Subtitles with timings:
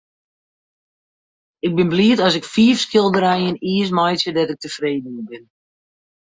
[1.65, 5.45] Ik bin bliid as ik fiif skilderijen jiers meitsje dêr't ik tefreden oer bin.